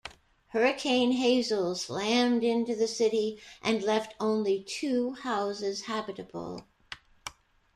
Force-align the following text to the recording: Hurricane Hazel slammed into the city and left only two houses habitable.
Hurricane 0.47 1.11
Hazel 1.11 1.75
slammed 1.75 2.43
into 2.43 2.75
the 2.75 2.87
city 2.87 3.39
and 3.61 3.83
left 3.83 4.15
only 4.19 4.63
two 4.63 5.11
houses 5.11 5.81
habitable. 5.81 6.63